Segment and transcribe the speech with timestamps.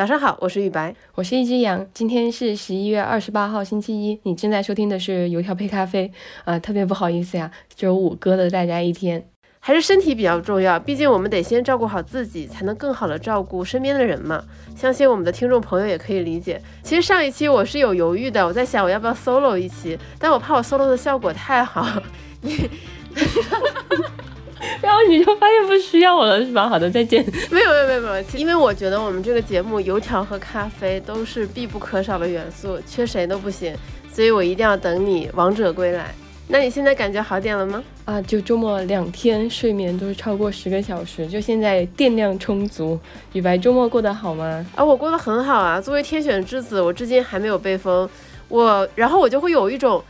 [0.00, 1.86] 早上好，我是雨白，我是一只羊。
[1.92, 4.18] 今天是十一月二十八号，星期一。
[4.22, 6.10] 你正在收听的是油条配咖啡。
[6.46, 9.22] 啊，特别不好意思呀，周五割了大家一天。
[9.58, 14.42] 还是身体比较重要，毕竟我们得先照顾好自己，才能更好的照顾身边的人嘛。
[14.74, 16.62] 相信我们的听众朋友也可以理解。
[16.82, 22.02] 其实上一期我是有犹豫的，我在想我要不要 solo 一期，但我怕我 solo 的效果太好。
[24.60, 24.66] 你。
[24.82, 26.68] 然后你就发现不需要我了，是吧？
[26.68, 27.24] 好的，再见。
[27.50, 33.74] 没有没有没有没有，因为我觉得我们这个节目油条和咖啡都是必不可少的元素，缺谁都不行，
[34.12, 36.14] 所以我一定要等你王者归来。
[36.52, 37.82] 那你现在感觉好点了吗？
[38.04, 42.98] 啊，就周末两天睡眠都是超过十个小时，就现在电量充足。
[43.32, 44.66] 雨白周末过得好吗？
[44.74, 45.80] 啊，我过得很好啊。
[45.80, 48.08] 作为天选之子，我至今还没有被封。
[48.48, 50.02] 我然后我就会有一种。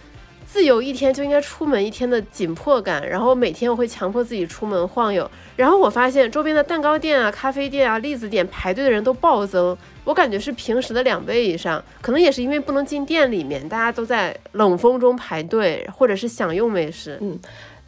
[0.53, 17.39] 自由一天就应该出门一天的紧迫感，然后每天我会强迫自己出门晃悠，然后我发现周边的蛋糕店啊、咖啡店啊、栗子店排队的人都暴增，我感觉是平时的两倍以上，可能也是因为不能进店里面，大家都在冷风中排队，或者是享用美食，嗯。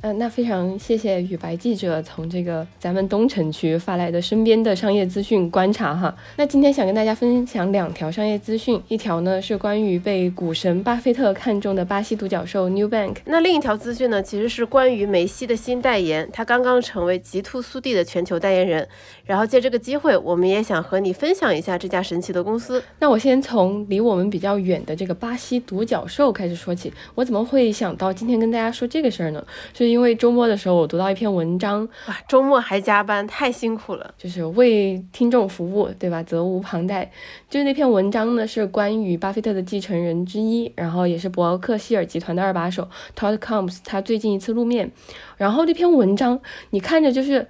[0.05, 6.13] 嗯，那非常谢谢雨白记者从这个咱们东城区发来的身边的商业资讯观察哈。
[6.37, 18.89] 那今天想跟大家分享两条商业资讯，一条呢是关于被股神巴菲特看中的巴西独角兽 New Bank，那另一条资讯呢其实是关于梅西的新代言，他刚刚成为极兔速递的全球代言人。
[19.25, 22.83] 然后借这个机会，我们也想和你分享一下这家神奇的公司。
[22.99, 26.93] 那我先从离我们比较远的这个巴西独角兽开始说起。
[27.15, 29.43] 我怎么会想到今天跟大家说这个事儿呢？
[29.73, 36.23] 是因为周末的时候，我读到一篇文章，哇，周末还加班，太辛苦了，就是为听众服务，对吧？
[36.23, 37.13] 责无旁贷。
[37.51, 44.91] 就是那篇文章呢，是关于巴菲特的继承人之一，然后也是伯克希尔集团的二把手 Todd Combs，他最近一次露面。
[45.37, 46.41] 然后那篇文章，
[46.71, 47.47] 你看着就是。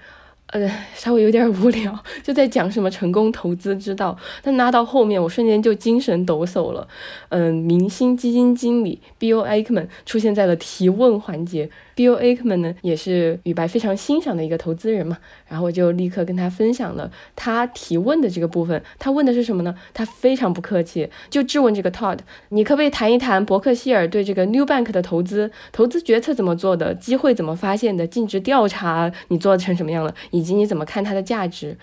[0.49, 4.15] 呃，稍微有点无聊，就在讲什么成功投资之道。
[4.43, 6.87] 但拉到后面，我瞬间就精神抖擞了。
[7.31, 11.71] 嗯，明星基金经理 Bill Ackman 出现在了提问环节。
[11.95, 15.19] Bill Ackman 呢，也是宇白非常欣赏的一个投资人嘛。
[15.49, 18.83] 然后我就立刻跟他分享了他提问的这个部分。
[18.99, 19.75] 他问的是什么呢？
[19.93, 22.19] 他非常不客气，就质问这个 Todd：
[22.49, 30.15] 你可不可以谈一谈伯克希尔对这个 New Bank 的投资、投资决策怎么做的、机会怎么发现的、尽职调查你做成什么样了？
[30.31, 31.77] 以及你怎么看它的价值？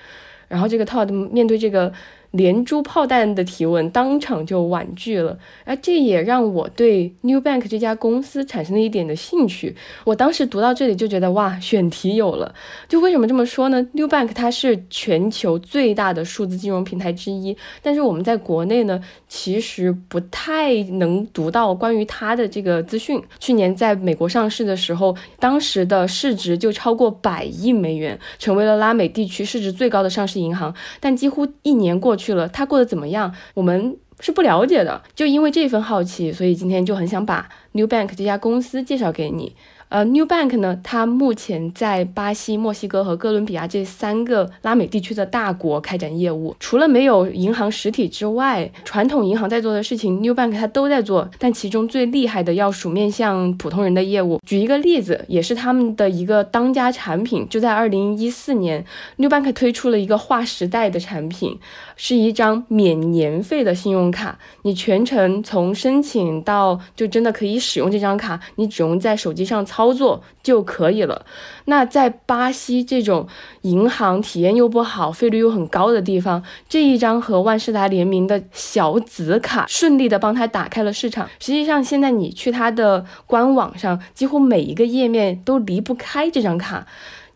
[0.47, 1.93] 然后这个 Todd 面对这个。
[2.31, 5.39] 连珠炮弹的提问，当场就婉拒了。
[5.65, 9.75] 而，这也让我对 New Bank 这家公司产生了一点的兴趣。
[10.03, 12.53] 我当时读到这里就觉得，哇，选题有了。
[12.87, 23.19] 就为什么这么说呢？New Bank 它是全球最大的数字金融平台之一，但是我们在国内呢，其实不太能读到关于它的这个资讯。
[23.39, 30.71] 去年在美国上市的时候，当时的市值就超过百亿美元，成为了拉美地区市值最高的上市银行。
[30.99, 32.18] 但几乎一年过。
[32.19, 33.33] 去了，他过得怎么样？
[33.53, 35.01] 我们是不了解的。
[35.15, 39.55] 就因为这份好奇，所以今天就很想把 New Bank 这家公司介绍给你。
[39.89, 46.55] 呃，New Bank 呢，它目前在巴西、墨西哥和哥伦比亚这三个拉美地区的大国开展业务。
[46.59, 51.27] 除了没有银行实体之外，传统银行在做的事情，New Bank 它都在做。
[51.39, 54.39] 但其中最厉害的要数面向普通人的业务。
[54.45, 58.85] 举一个例子，也是他们的一个当家产品，就在二零一四年
[59.15, 61.57] ，New Bank 推出了一个划时代的产品，
[61.95, 64.37] 是一张免年费的信用卡。
[64.61, 69.78] 你全程从申请到就真的可以使用这张卡，你只用在手机上操。
[69.79, 71.25] 操作就可以了。
[71.63, 73.25] 那在巴西这种
[73.61, 81.29] 银行体验又不好、费率又很高的地方，这一张和万事达联名的小紫卡，顺利的帮他打开了市场。
[81.39, 86.85] 实际上，现在你去他的官网上，几乎每一个页面都离不开这张卡。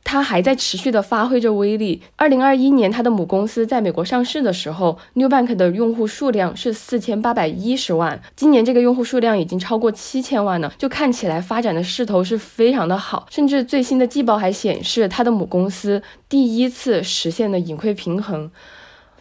[0.03, 2.01] 它还在持续的发挥着威力。
[2.15, 8.21] 二零二一年，它的母公司在美国上市的时候，New Bank 的用户数量是四千八百一十万。
[8.35, 13.27] 今年这个用户数量已经超过七千万了，就看起来发展的势头是非常的好。
[13.29, 18.51] 甚至最新的季报还显示，它的母公司第一次实现了盈亏平衡。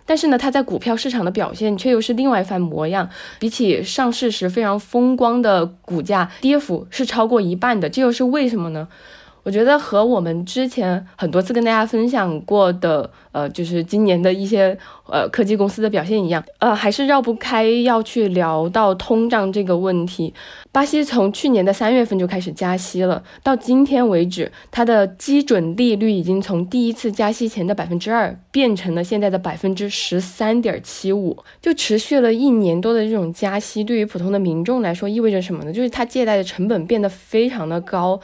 [0.04, 3.08] 但是呢，它在股票市场的表现却又是另外一番模样。
[3.38, 7.88] 比起上市时非常风光的股价，跌幅是超过一半的。
[7.88, 8.88] 这又是为什么呢？
[9.44, 20.32] 我觉得和我们之前很多次跟大家分享过的，呃，就是今年的一些呃科技公司的表现一样，呃，还是绕不开要去聊到通胀这个问题。
[20.70, 35.72] 巴西从去年的三月份就开始加息了，到今天为止，它的基准利率已经从第一次加息前的百分之二变成了现在的百分之十三点七五，就持续了一年多的这种加息，对于普通的民众来说意味着什么呢？
[35.72, 38.20] 就是它借贷的成本变得非常的高。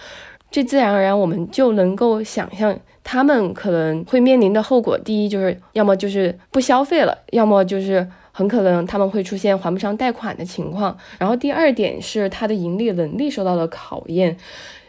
[0.51, 4.99] 这自然而然我们就能够想象他们可能会面临的后果。
[4.99, 10.97] 第一就是要么就是不消费了，要么就是很可能他们会出现还不上贷款的情况。
[11.19, 14.37] 然后第二点是它的盈利能力受到了考验，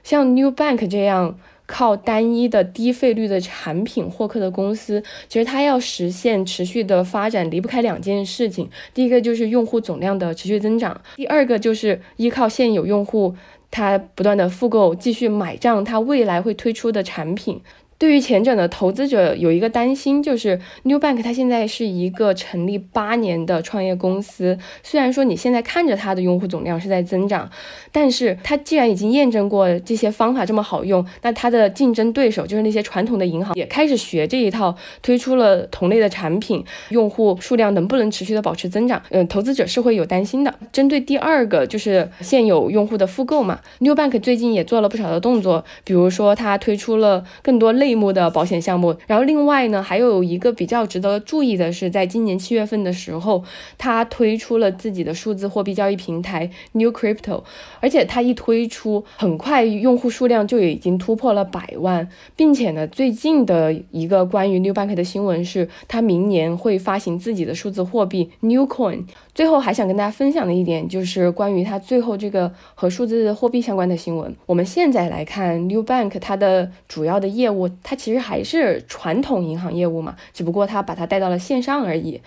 [0.03, 1.37] 像 New Bank 这样。
[1.71, 8.67] 靠单一的低费率的产品获客的公司，其实它要实现持续的发展，离不开两件事情。
[8.91, 13.35] 第一个就是用户总量的持续增长，第二个就是依靠现有用户，
[13.71, 17.61] 他不断的复购，继续买账，他未来会推出的产品。
[17.99, 24.57] 对于前者的投资者有一个担心，就是 New Bank 它现在是一个成立八年的创业公司。
[24.81, 27.49] 虽然说你现在看着它的用户总量是在增长，
[27.91, 39.03] 但是它既然已经验证过这些方法这么好用，那它的竞争对手就是那些传统的银行也开始学这一套，推出了同类的产品，用户数量能不能持续的保持增长？
[39.09, 40.55] 嗯，投资者是会有担心的。
[40.71, 47.88] 针对第二个就是现有用户的复购嘛，New Bank 最近也做了不少的动作，比如说它推出了更多类。
[47.89, 53.43] 类目的保险项目，然后另外呢，还有一个比较值得注意的是，在今年七月份的时候，
[53.79, 57.41] 它推出了自己的数字货币交易平台 New Crypto，
[57.79, 69.05] 而且它一推出，很快用户数量就已经突破了百万，并且呢，最近的一个关于 New Bank 的新闻是，它明年会发行自己的数字货币 New Coin。
[69.33, 74.35] 最后还想跟大家分享的一点，就是关于它最后这个和数字货币相关的新闻。
[74.45, 77.69] 我们现在来看 New Bank 它的主要的业务。
[77.83, 82.21] 它其实还是传统银行业务嘛，只不过它把它带到了线上而已。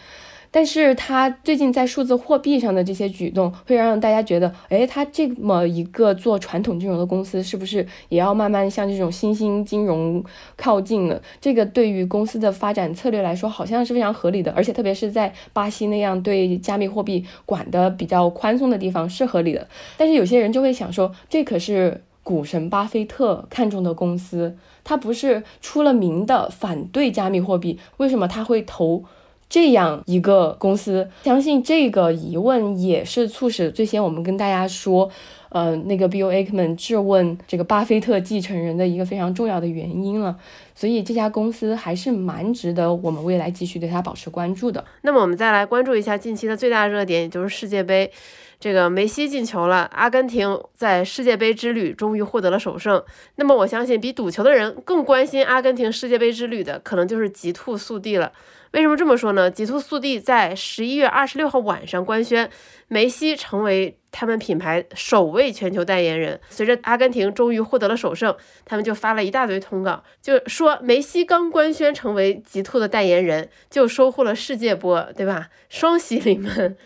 [0.54, 10.22] 但是它最近在数字货币上的这些举动，会让大家觉得，哎，它这么一个做传统金融的公司，是不是也要慢慢向这种新兴金融
[10.54, 11.22] 靠近了？
[11.40, 14.52] 这个对于公司的发展策略来说，好像是非常合理的。
[14.52, 19.66] 而且特别是在巴西那样对加密货币管的比较宽松的地方，是合理的。
[19.96, 24.56] 但是有些人就会想说，这可是股神巴菲特看中的公司。
[24.84, 29.04] 他不是出了名的反对加密货币，为什么他会投
[29.48, 31.08] 这样一个公司？
[31.22, 35.08] 相信这个疑问也是促使最先我们跟大家说，
[35.54, 40.38] 呃，那个 Bill Ackman 质问这个巴菲特继承人的一个非常重要的原因了。
[40.74, 44.82] 所以这家公司还是蛮值得我们未来继续对它保持关注的。
[45.02, 48.10] 那么我们再来关注一下近期的最大热点，也就是世界杯。
[48.58, 53.02] 这个梅西进球了，阿根廷在世界杯之旅终于获得了首胜。
[53.34, 58.30] 那么我相信，比赌球的人更关心阿根廷世界杯之旅的，可能就是极兔速递了。
[58.72, 59.50] 为什么这么说呢？
[59.50, 62.50] 极兔速递在十一月二十六号晚上官宣，
[62.88, 66.40] 梅西成为他们品牌首位全球代言人。
[66.48, 68.34] 随着阿根廷终于获得了首胜，
[68.64, 75.50] 他们就发了一大堆通稿，就说梅西刚官宣成为极兔的代言人，就收获了世界波，对吧？
[75.68, 76.76] 双喜临门。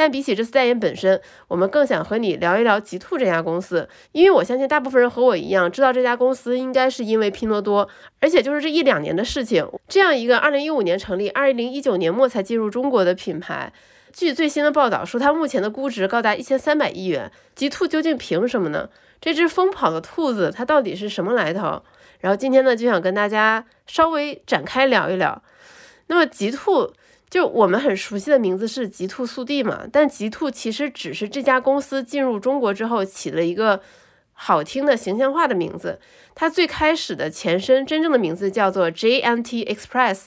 [0.00, 7.86] 但比起这次代言本身，我们更想和你聊一聊极兔这家公司，因为我相信大部分人和我一样知道这家公司应该是因为拼多多，
[8.18, 9.68] 而且就是这一两年的事情。
[9.88, 13.70] 这样一个二零一五年成立、二零一九年末才进入中国的品牌，
[14.10, 17.30] 据最新的报道说，它目前的估值高达一千三百亿元。
[17.54, 18.88] 极兔究竟凭什么呢？
[19.20, 21.82] 这只疯跑的兔子它到底是什么来头？
[22.20, 25.42] 然后今天呢，就想跟大家稍微展开聊一聊。
[26.06, 26.90] 那么极兔。
[27.30, 33.80] 就我们很熟悉的名字是极兔速递嘛，但极兔其实只是这家公司进入中国之后起了一个
[34.32, 36.00] 好听的形象化的名字。
[36.34, 40.24] 它最开始的前身真正的名字叫做 JNT Express，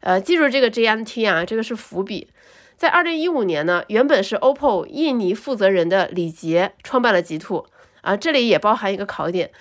[0.00, 2.28] 呃，记住这个 JNT 啊，这个是伏笔。
[2.76, 7.66] 在二零一五年呢，原本是 OPPO 印尼负责人的李杰创办了极兔
[8.00, 9.52] 啊，这里也包含一个考点。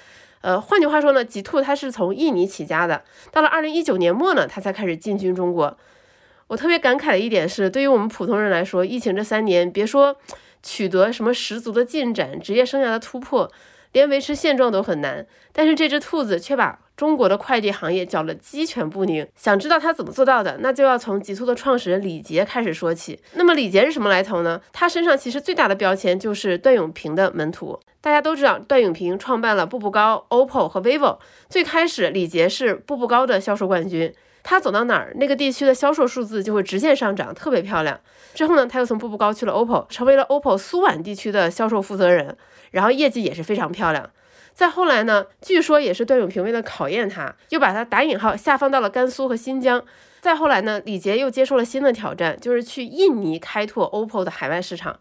[0.41, 5.77] 呃，换句话说呢，极兔它是从印尼起家的，到了二零一九年末呢，它才开始进军中国。
[6.51, 10.17] 我特别感慨的一点是，对于我们普通人来说，疫情这三年，别说
[10.61, 13.49] 取得什么十足的进展、职业生涯的突破，
[13.93, 15.25] 连维持现状都很难。
[15.53, 19.25] 但是这只兔子却把中国的快递行业搅得鸡犬不宁。
[19.33, 23.21] 想知道他怎么做到的，那就要从极兔的创始人李杰开始说起。
[23.35, 24.59] 那么李杰是什么来头呢？
[24.73, 27.79] 他身上其实最大的标签就是段永平的门徒。
[28.01, 31.17] 大家都知道，段永平创办了步步高、OPPO 和 vivo。
[31.47, 34.13] 最开始，李杰是步步高的销售冠军。
[34.43, 37.99] 他走到哪儿，那个地区的销售数字就会直线上涨，特别漂亮。
[38.33, 42.37] 之后呢，他又从步步高去了 OPPO，成为了 OPPO 苏皖地区的销售负责人，
[42.71, 44.09] 然后业绩也是非常漂亮。
[44.53, 49.83] 再后来呢，据说也是段永平为了考验他，又把他打引号下放到了甘肃和新疆。
[50.19, 54.99] 再后来呢，李杰又接受了新的挑战，就是去印尼开拓 OPPO 的海外市场。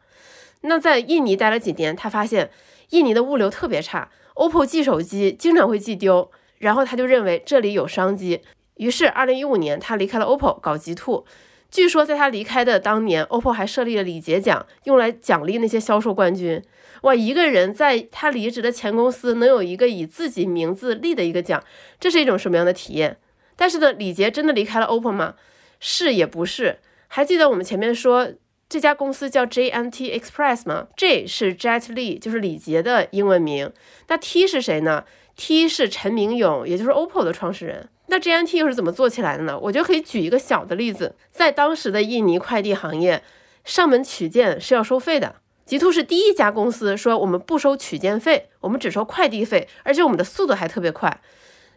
[0.63, 2.51] 那在印尼待了几年，他发现
[2.91, 8.43] 印尼的物流特别差，OPPO 寄手机经常会寄丢，然后他就认为这里有商机。
[8.81, 11.27] 于是，二零一五年，他离开了 OPPO，搞极兔。
[11.71, 16.63] 据说在他离开的当年，OPPO 还设立了礼节奖，用来奖励那些销售冠军。
[17.03, 21.63] 哇，一个人在他离职的前公司能有一个以自己名字立的一个奖，
[22.01, 23.19] 这是一种什么样的体验？
[23.55, 25.35] 但是呢，李杰真的离开了 OPPO 吗？
[25.79, 26.79] 是也不是。
[27.09, 28.33] 还记得我们前面说
[28.67, 33.71] 这家公司叫 JMT Express 吗？J 是 Jet Li，就是李杰的英文名。
[34.09, 35.05] 那 T 是谁呢
[35.37, 37.89] ？T 是陈明勇，也就是 OPPO 的创始人。
[38.07, 39.59] 那 JNT 又是怎么做起来的呢？
[39.59, 43.23] 我觉得可以举一个小的例子，在当时的印尼快递行业，
[43.65, 45.37] 上门取件是要收费的。
[45.65, 51.21] 极兔是第一家公司说我们不收取件费，我们只收快递费，而且我们的速度还特别快。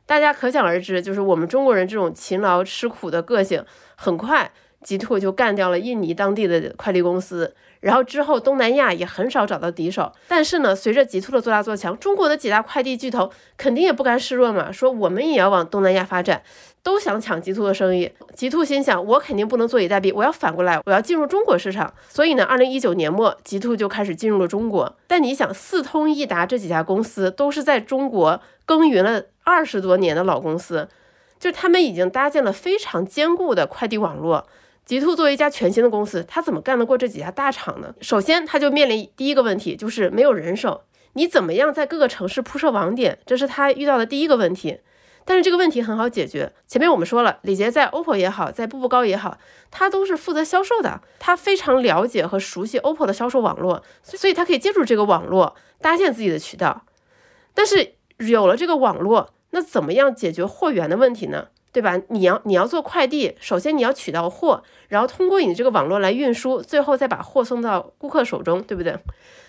[0.07, 3.63] 大家可想而知，就是我们中国人这种勤劳吃苦的个性，
[3.95, 4.51] 很快
[4.83, 7.55] 极兔就干掉了印尼当地的快递公司。
[7.79, 10.11] 然后之后东南亚也很少找到敌手。
[10.27, 16.43] 但是呢，随着极兔的做大做强，中国的几大快递巨头肯定也不甘示弱嘛，说我们也要往东南亚发展。
[16.81, 21.93] 都想抢极兔的生意，极兔心想，我肯定不能坐以待毙，我要反过来，我要进入中国市场。
[22.09, 24.93] 所以呢，二零一九年末，极兔就开始进入了中国。
[25.07, 30.89] 但你想，四通一达这几家公司都是在中国耕耘了二十多年的老公司，
[31.39, 34.45] 就他们已经搭建了非常坚固的快递网络。
[34.85, 37.93] 极兔作为一家全新的公司，他怎么干得过这几家大厂呢？
[38.01, 40.83] 首先，他就面临第一个问题，就是没有人手。
[41.13, 43.19] 你怎么样在各个城市铺设网点？
[43.25, 44.79] 这是他遇到的第一个问题。
[45.25, 46.51] 但是这个问题很好解决。
[46.67, 49.37] 前面我们说了，李杰在 OPPO 也好，在步步高也好，
[49.71, 56.83] 他都是负责销售的，他非常了解和熟悉 OPPO 的销售网络，所以他可以借助这个网络搭建自己的渠道。
[57.53, 61.47] 但是有了这个网络，那怎么样解决货源的问题呢？
[61.73, 61.99] 对吧？
[62.09, 68.95] 你要你要做快递，首先你要取到货，然后通过你这个网络来运输，最后再把货送到顾客手中，对不对？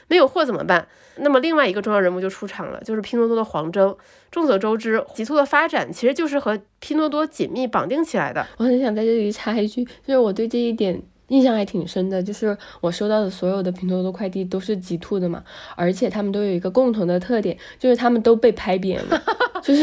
[0.08, 0.86] 没有货怎么办？
[1.16, 3.96] 那么另外一个重要人物就出场了，就是拼多多的黄峥。
[4.30, 8.46] 众所周知，极兔的发展其实就是和拼多多紧密绑定起来的。
[8.56, 15.42] 我很想在这里插一句，就是我对这一点印象还挺深的，就是我收到的所有的拼多多快递都是极兔的嘛，
[15.74, 19.22] 而且他们都有一个共同的特点，就是他们都被拍扁了。
[19.62, 19.82] 就是，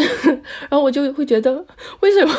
[0.69, 1.65] 然后我就会觉得，
[2.01, 2.31] 为什么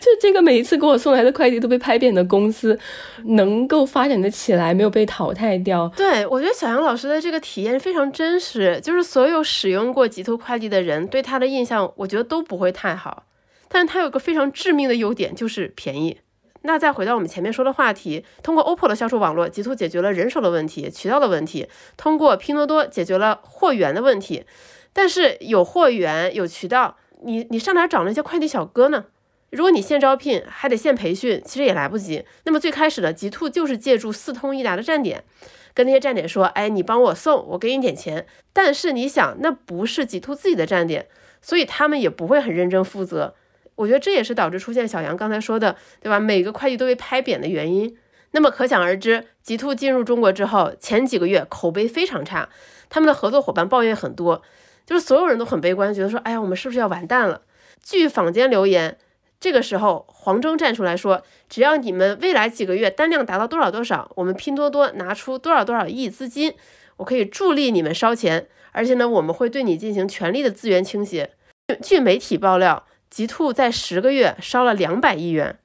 [0.00, 2.78] 就这个每一次给我送来的快递都被拍扁的公司，
[3.24, 5.92] 能够发展的起来，没有被淘汰掉？
[5.96, 13.24] 对我觉得小杨老师的这个体验非常真实，就是所有使用过极兔快递的人对他的印象，我觉得都不会太好。
[13.68, 16.18] 但是他有个非常致命的优点，就是便宜。
[16.66, 24.44] 那再回到我们前面说的话题，通过 OPPO 的销售网络，极兔解决了人手的问题、渠道的问题；通过拼多多解决了货源的问题。
[24.92, 29.06] 但是有货源有渠道，你你上哪找那些快递小哥呢？
[29.50, 32.24] 如果你现招聘，还得现培训，其实也来不及。
[32.44, 35.22] 那么最开始的极兔就是借助四通一达的站点，
[35.72, 38.26] 跟那些站点说，哎，你帮我送，我给你点钱。
[38.52, 41.06] 但是你想，那不是极兔自己的站点，
[41.40, 43.34] 所以他们也不会很认真负责。
[43.76, 46.18] 我觉得这也是导致出现小杨刚才说的，对吧？
[46.18, 47.96] 每个快递都被拍扁的原因。
[48.32, 52.48] 那么可想而知，极兔进入中国之后，前几个月口碑非常差，
[52.90, 54.42] 他们的合作伙伴抱怨很多。
[54.84, 57.42] 就是所有人都很悲观，觉得说，哎呀，我们是不是要完蛋了？
[57.82, 58.98] 据坊间留言，
[59.40, 66.54] 这个时候黄峥站出来说，只要你们未来几个月单量达到多少多少，我们拼多多拿出多少多少亿资金，
[66.98, 71.30] 我可以助力你们烧钱，而且呢，我们会对你进行全力的资源倾斜。
[71.82, 75.58] 据媒体爆料，极兔在十个月烧了两百亿元，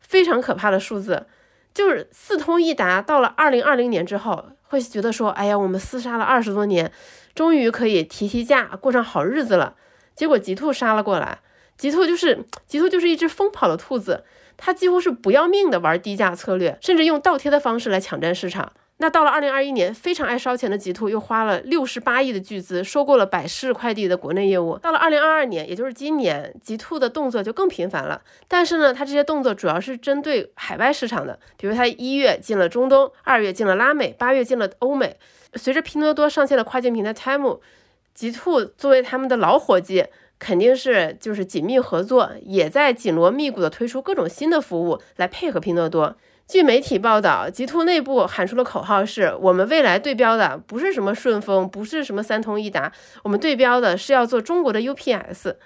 [0.00, 1.26] 非常可怕的数字。
[1.74, 6.90] 就是四通一达，到了二零二零年之后，会觉得说，哎呀，我们厮杀了二十多年。
[7.34, 9.76] 终于可以提提价，过上好日子了。
[10.16, 11.38] 结果极兔杀了过来，
[11.76, 14.24] 极兔就是极兔就是一只疯跑的兔子，
[14.56, 18.72] 它几乎是不要命的玩低价策略，甚至用倒贴的方式来抢占市场。
[19.00, 24.76] 那到了二零二一年，非常爱烧钱的极兔又花了六十八亿的巨资收购了百世快递的国内业务。
[24.76, 28.20] 到了二零二二年，也就是今年，极兔的动作就更频繁了。
[28.48, 35.16] 但是呢，它这些动作主要是针对海外市场的，比如它一月进了中东，二月进了拉美，八月进了欧美。
[35.54, 37.60] 随着拼多多上线了跨境平台 Temu，
[38.14, 40.06] 极兔作为他们的老伙计，
[40.40, 46.16] 肯定是就是紧密合作，也在紧锣密鼓的推出各种新的服务来配合拼多多。
[46.48, 52.90] 据媒体报道，极兔内部喊出的口号是：我们未来对标的不是什么顺丰，不是什么三通一达，
[53.22, 55.56] 我们对标的是要做中国的 UPS。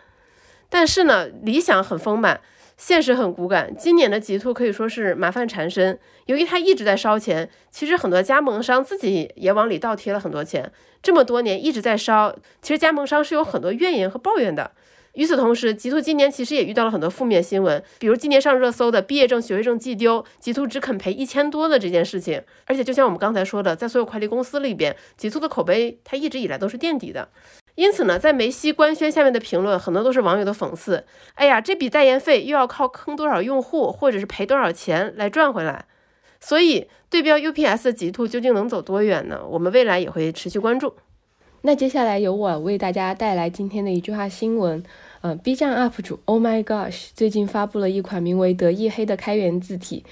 [0.69, 2.41] 但是呢，理想很丰满。
[2.77, 6.01] 现实很骨感，今年的极兔可以说是麻烦缠身。
[6.27, 10.73] 由于它一直在烧钱，其实很多加盟商自己也往里倒贴了很多钱。
[11.01, 14.73] 这么多年一直在烧，其实加盟商是有很多怨言和抱怨的。
[15.15, 22.43] 与此同时，极兔今年其实也遇到了很多负面新闻，比如今年上热搜的毕业证、学位证寄丢，极兔只肯赔一千多的这件事情。
[22.67, 27.29] 而且就像我们刚才说的，在所有快递公司里边，极兔的口碑它一直以来都是垫底的。
[27.75, 31.05] 因此呢，在梅西官宣下面的评论，很多都是网友的讽刺。
[31.35, 35.87] 哎呀，这笔代言费又要靠坑多少用户，或者是赔多少钱来赚回来。
[36.41, 39.43] 所以，对标 UPS 的极兔究竟能走多远呢？
[39.47, 40.95] 我们未来也会持续关注。
[41.65, 44.83] 那接下来由我为大家带来今天的一句话新闻。
[45.21, 50.05] 嗯，B 站 UP 主 Oh My Gosh 最近发布了一款名为“德意黑”的开源字体。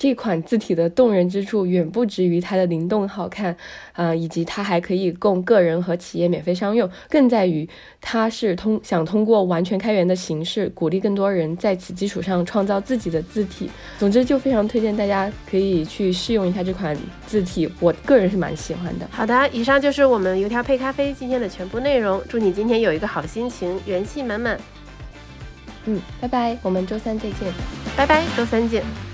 [0.00, 3.54] 这款字体的动人之处远不止于它的灵动好看，
[3.92, 7.68] 啊，以及它还可以供个人和企业免费商用，更在于
[8.00, 13.70] 它是通想通过完全开源的形式，鼓励更多人在此基础上创造自己的字体。
[13.98, 19.06] 总之，就非常推荐大家可以去试用一下这款字体，我个人是蛮喜欢的。
[19.10, 22.22] 好的，以上就是我们油条配咖啡今天的全部内容。
[22.26, 24.58] 祝你今天有一个好心情，元气满满。
[25.84, 27.52] 嗯，拜拜，我们周三再见。
[27.94, 29.09] 拜拜，周三见。